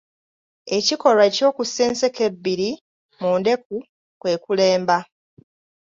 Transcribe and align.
Ekikolwa 0.77 1.23
ekyokussa 1.29 1.81
enseke 1.89 2.21
ebbiri 2.29 2.69
mu 3.19 3.29
ndeku 3.39 3.75
kwe 4.21 4.33
kulemba. 4.43 4.97